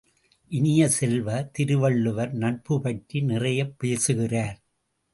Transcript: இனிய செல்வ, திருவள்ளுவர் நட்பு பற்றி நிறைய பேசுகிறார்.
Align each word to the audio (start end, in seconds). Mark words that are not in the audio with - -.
இனிய 0.51 0.87
செல்வ, 0.89 1.43
திருவள்ளுவர் 1.51 2.33
நட்பு 2.33 2.81
பற்றி 2.81 3.21
நிறைய 3.21 3.69
பேசுகிறார். 3.77 4.57